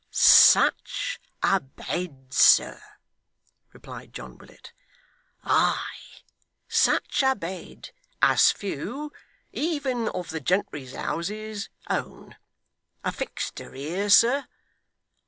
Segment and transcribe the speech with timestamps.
[0.09, 2.81] 'Such a bed, sir,'
[3.71, 4.73] returned John Willet;
[5.43, 5.83] 'ay,
[6.67, 9.11] such a bed as few,
[9.51, 12.35] even of the gentry's houses, own.
[13.03, 14.47] A fixter here, sir.